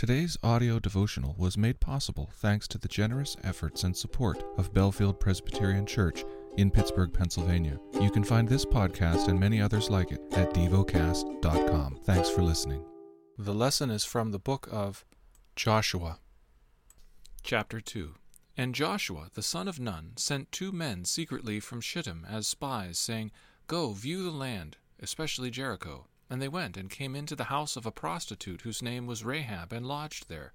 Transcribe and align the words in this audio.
Today's 0.00 0.38
audio 0.42 0.78
devotional 0.78 1.34
was 1.36 1.58
made 1.58 1.78
possible 1.78 2.30
thanks 2.36 2.66
to 2.68 2.78
the 2.78 2.88
generous 2.88 3.36
efforts 3.44 3.84
and 3.84 3.94
support 3.94 4.42
of 4.56 4.72
Bellefield 4.72 5.20
Presbyterian 5.20 5.84
Church 5.84 6.24
in 6.56 6.70
Pittsburgh, 6.70 7.12
Pennsylvania. 7.12 7.78
You 8.00 8.10
can 8.10 8.24
find 8.24 8.48
this 8.48 8.64
podcast 8.64 9.28
and 9.28 9.38
many 9.38 9.60
others 9.60 9.90
like 9.90 10.10
it 10.10 10.22
at 10.32 10.54
devocast.com. 10.54 11.98
Thanks 12.04 12.30
for 12.30 12.40
listening. 12.40 12.82
The 13.36 13.52
lesson 13.52 13.90
is 13.90 14.06
from 14.06 14.30
the 14.30 14.38
book 14.38 14.66
of 14.72 15.04
Joshua, 15.54 16.18
chapter 17.42 17.78
2. 17.78 18.14
And 18.56 18.74
Joshua, 18.74 19.28
the 19.34 19.42
son 19.42 19.68
of 19.68 19.78
Nun, 19.78 20.12
sent 20.16 20.50
two 20.50 20.72
men 20.72 21.04
secretly 21.04 21.60
from 21.60 21.82
Shittim 21.82 22.26
as 22.26 22.48
spies, 22.48 22.98
saying, 22.98 23.32
Go, 23.66 23.92
view 23.92 24.22
the 24.22 24.30
land, 24.30 24.78
especially 24.98 25.50
Jericho. 25.50 26.06
And 26.30 26.40
they 26.40 26.48
went 26.48 26.76
and 26.76 26.88
came 26.88 27.16
into 27.16 27.34
the 27.34 27.44
house 27.44 27.76
of 27.76 27.84
a 27.84 27.90
prostitute 27.90 28.62
whose 28.62 28.80
name 28.80 29.06
was 29.06 29.24
Rahab, 29.24 29.72
and 29.72 29.84
lodged 29.84 30.28
there. 30.28 30.52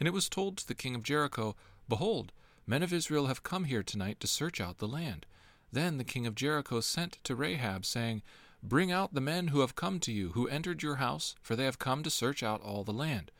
And 0.00 0.08
it 0.08 0.14
was 0.14 0.28
told 0.28 0.56
to 0.56 0.66
the 0.66 0.74
king 0.74 0.94
of 0.94 1.02
Jericho, 1.02 1.54
Behold, 1.88 2.32
men 2.66 2.82
of 2.82 2.92
Israel 2.92 3.26
have 3.26 3.42
come 3.42 3.64
here 3.64 3.82
tonight 3.82 4.18
to 4.20 4.26
search 4.26 4.60
out 4.60 4.78
the 4.78 4.88
land. 4.88 5.26
Then 5.70 5.98
the 5.98 6.04
king 6.04 6.26
of 6.26 6.34
Jericho 6.34 6.80
sent 6.80 7.18
to 7.24 7.34
Rahab, 7.34 7.84
saying, 7.84 8.22
Bring 8.62 8.90
out 8.90 9.14
the 9.14 9.20
men 9.20 9.48
who 9.48 9.60
have 9.60 9.76
come 9.76 10.00
to 10.00 10.12
you, 10.12 10.30
who 10.30 10.48
entered 10.48 10.82
your 10.82 10.96
house, 10.96 11.34
for 11.42 11.54
they 11.54 11.64
have 11.64 11.78
come 11.78 12.02
to 12.02 12.10
search 12.10 12.42
out 12.42 12.62
all 12.62 12.82
the 12.82 12.92
land. 12.92 13.30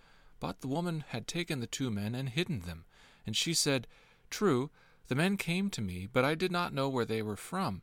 But 0.41 0.61
the 0.61 0.69
woman 0.69 1.05
had 1.09 1.27
taken 1.27 1.61
the 1.61 1.67
two 1.67 1.91
men 1.91 2.15
and 2.15 2.29
hidden 2.29 2.61
them. 2.61 2.85
And 3.27 3.37
she 3.37 3.55
said, 3.55 3.87
True, 4.31 4.71
the 5.09 5.15
men 5.15 5.37
came 5.37 5.71
to 5.71 5.81
me, 5.81 6.07
but 6.13 6.25
I 6.25 6.35
did 6.35 6.53
not 6.53 6.75
know 6.75 6.89
where 6.89 7.05
they 7.05 7.23
were 7.23 7.37
from. 7.37 7.83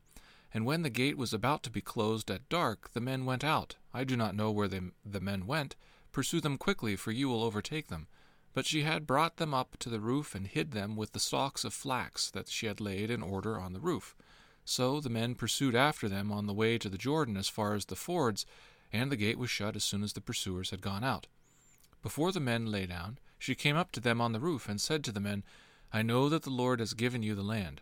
And 0.56 0.66
when 0.66 0.84
the 0.84 0.90
gate 0.90 1.18
was 1.18 1.34
about 1.34 1.64
to 1.64 1.70
be 1.70 1.82
closed 1.82 2.32
at 2.32 2.48
dark, 2.48 2.94
the 2.94 3.02
men 3.02 3.26
went 3.26 3.44
out. 3.44 3.76
I 3.94 4.06
do 4.06 4.16
not 4.16 4.38
know 4.38 4.52
where 4.52 4.70
they, 4.70 4.80
the 5.06 5.20
men 5.20 5.48
went. 5.48 5.76
Pursue 6.14 6.40
them 6.40 6.58
quickly, 6.58 6.96
for 6.96 7.12
you 7.12 7.28
will 7.28 7.44
overtake 7.44 7.90
them. 7.90 8.08
But 8.54 8.66
she 8.66 8.84
had 8.84 9.06
brought 9.06 9.36
them 9.36 9.54
up 9.54 9.76
to 9.80 9.90
the 9.90 10.00
roof 10.00 10.34
and 10.34 10.48
hid 10.48 10.72
them 10.72 10.96
with 10.96 11.12
the 11.12 11.20
stalks 11.20 11.66
of 11.66 11.74
flax 11.74 12.32
that 12.32 12.48
she 12.48 12.68
had 12.68 12.80
laid 12.80 13.12
in 13.12 13.22
order 13.22 13.60
on 13.60 13.74
the 13.74 13.82
roof. 13.82 14.16
So 14.64 15.02
the 15.02 15.10
men 15.10 15.36
pursued 15.36 15.76
after 15.76 16.08
them 16.08 16.32
on 16.32 16.48
the 16.48 16.54
way 16.54 16.78
to 16.78 16.88
the 16.88 16.98
Jordan 16.98 17.36
as 17.36 17.50
far 17.50 17.74
as 17.74 17.84
the 17.84 17.98
fords, 17.98 18.46
and 18.94 19.12
the 19.12 19.18
gate 19.18 19.38
was 19.38 19.50
shut 19.50 19.76
as 19.76 19.84
soon 19.84 20.04
as 20.04 20.14
the 20.14 20.22
pursuers 20.22 20.70
had 20.70 20.80
gone 20.82 21.04
out. 21.04 21.28
Before 22.02 22.32
the 22.32 22.40
men 22.40 22.68
lay 22.68 22.86
down, 22.86 23.20
she 23.38 23.56
came 23.56 23.76
up 23.76 23.92
to 23.92 24.00
them 24.00 24.22
on 24.22 24.32
the 24.32 24.40
roof 24.40 24.70
and 24.70 24.80
said 24.80 25.04
to 25.04 25.12
the 25.12 25.20
men, 25.20 25.44
I 25.92 26.02
know 26.02 26.30
that 26.30 26.44
the 26.44 26.50
Lord 26.50 26.80
has 26.80 26.94
given 26.94 27.24
you 27.24 27.36
the 27.36 27.44
land 27.44 27.82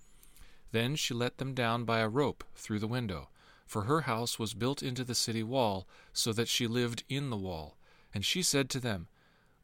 Then 0.71 0.95
she 0.95 1.13
let 1.13 1.37
them 1.37 1.53
down 1.53 1.83
by 1.83 1.99
a 1.99 2.07
rope 2.07 2.43
through 2.55 2.79
the 2.79 2.87
window, 2.87 3.29
for 3.65 3.83
her 3.83 4.01
house 4.01 4.39
was 4.39 4.53
built 4.53 4.81
into 4.81 5.03
the 5.03 5.15
city 5.15 5.43
wall, 5.43 5.87
so 6.13 6.31
that 6.33 6.47
she 6.47 6.65
lived 6.65 7.03
in 7.09 7.29
the 7.29 7.37
wall. 7.37 7.77
And 8.13 8.23
she 8.23 8.41
said 8.41 8.69
to 8.69 8.79
them, 8.79 9.07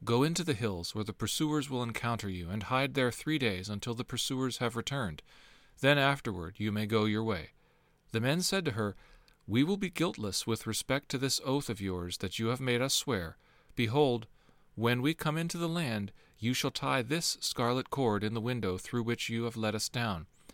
Go 0.03 0.23
into 0.23 0.43
the 0.43 0.53
hills, 0.53 0.93
where 0.93 1.05
the 1.05 1.13
pursuers 1.13 1.69
will 1.69 1.81
encounter 1.81 2.29
you, 2.29 2.49
and 2.49 2.63
hide 2.63 2.93
there 2.93 3.11
three 3.11 3.39
days 3.39 3.69
until 3.69 3.95
the 3.95 4.03
pursuers 4.03 4.57
have 4.57 4.75
returned. 4.75 5.23
Then 5.79 5.97
afterward 5.97 6.55
you 6.57 6.71
may 6.71 6.85
go 6.85 7.05
your 7.05 7.23
way. 7.23 7.51
The 8.11 8.21
men 8.21 8.41
said 8.41 8.65
to 8.65 8.71
her, 8.71 8.95
We 9.47 9.63
will 9.63 9.77
be 9.77 9.89
guiltless 9.89 10.45
with 10.45 10.67
respect 10.67 11.09
to 11.09 11.17
this 11.17 11.39
oath 11.45 11.69
of 11.69 11.81
yours 11.81 12.17
that 12.17 12.37
you 12.37 12.47
have 12.47 12.59
made 12.59 12.81
us 12.81 12.93
swear. 12.93 13.37
Behold, 13.75 14.27
when 14.75 15.01
we 15.01 15.13
come 15.13 15.37
into 15.37 15.57
the 15.57 15.69
land, 15.69 16.11
you 16.37 16.53
shall 16.53 16.71
tie 16.71 17.01
this 17.01 17.37
scarlet 17.39 17.89
cord 17.89 18.23
in 18.23 18.33
the 18.33 18.41
window 18.41 18.77
through 18.77 19.03
which 19.03 19.29
you 19.29 19.45
have 19.45 19.57
let 19.57 19.73
us 19.73 19.89
down 19.89 20.27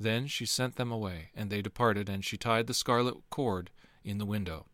Then 0.00 0.26
she 0.26 0.46
sent 0.46 0.76
them 0.76 0.92
away, 0.92 1.30
and 1.34 1.50
they 1.50 1.60
departed, 1.60 2.08
and 2.08 2.24
she 2.24 2.36
tied 2.36 2.66
the 2.66 2.74
scarlet 2.74 3.16
cord 3.30 3.70
in 4.04 4.18
the 4.18 4.26
window. 4.26 4.66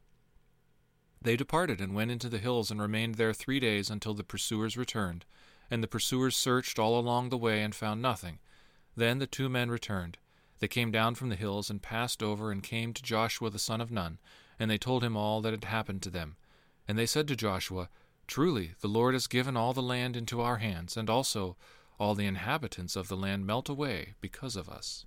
They 1.22 1.36
departed 1.36 1.80
and 1.80 1.94
went 1.94 2.10
into 2.10 2.28
the 2.28 2.38
hills 2.38 2.70
and 2.70 2.80
remained 2.80 3.14
there 3.14 3.32
three 3.32 3.58
days 3.58 3.88
until 3.88 4.12
the 4.12 4.22
pursuers 4.22 4.76
returned. 4.76 5.24
And 5.70 5.82
the 5.82 5.88
pursuers 5.88 6.36
searched 6.36 6.78
all 6.78 6.98
along 6.98 7.30
the 7.30 7.38
way 7.38 7.62
and 7.62 7.74
found 7.74 8.02
nothing. 8.02 8.38
Then 8.94 9.18
the 9.18 9.26
two 9.26 9.48
men 9.48 9.70
returned. 9.70 10.18
They 10.58 10.68
came 10.68 10.90
down 10.90 11.14
from 11.14 11.30
the 11.30 11.36
hills 11.36 11.70
and 11.70 11.82
passed 11.82 12.22
over 12.22 12.52
and 12.52 12.62
came 12.62 12.92
to 12.92 13.02
Joshua 13.02 13.48
the 13.48 13.58
son 13.58 13.80
of 13.80 13.90
Nun, 13.90 14.18
and 14.58 14.70
they 14.70 14.78
told 14.78 15.02
him 15.02 15.16
all 15.16 15.40
that 15.40 15.52
had 15.52 15.64
happened 15.64 16.02
to 16.02 16.10
them. 16.10 16.36
And 16.86 16.98
they 16.98 17.06
said 17.06 17.26
to 17.28 17.36
Joshua, 17.36 17.88
Truly, 18.26 18.72
the 18.80 18.88
Lord 18.88 19.14
has 19.14 19.26
given 19.26 19.56
all 19.56 19.72
the 19.72 19.82
land 19.82 20.16
into 20.16 20.42
our 20.42 20.58
hands, 20.58 20.96
and 20.96 21.08
also 21.08 21.56
all 21.98 22.14
the 22.14 22.26
inhabitants 22.26 22.96
of 22.96 23.08
the 23.08 23.16
land 23.16 23.46
melt 23.46 23.70
away 23.70 24.14
because 24.20 24.56
of 24.56 24.68
us. 24.68 25.06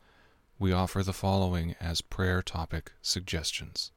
we 0.61 0.71
offer 0.71 1.01
the 1.01 1.11
following 1.11 1.73
as 1.81 2.01
prayer 2.01 2.43
topic 2.43 2.91
suggestions. 3.01 3.91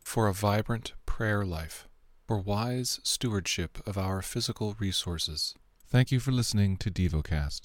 For 0.00 0.26
a 0.26 0.34
vibrant 0.34 0.92
prayer 1.06 1.46
life, 1.46 1.86
for 2.26 2.40
wise 2.40 2.98
stewardship 3.04 3.78
of 3.86 3.96
our 3.96 4.20
physical 4.20 4.74
resources. 4.80 5.54
Thank 5.86 6.10
you 6.10 6.18
for 6.18 6.32
listening 6.32 6.76
to 6.78 6.90
DevoCast. 6.90 7.60